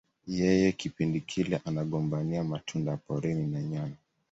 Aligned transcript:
Yeye 0.37 0.71
kipindi 0.71 1.21
kile 1.21 1.61
anagombania 1.65 2.43
matunda 2.43 2.91
ya 2.91 2.97
porini 2.97 3.47
na 3.47 3.61
nyani 3.61 3.95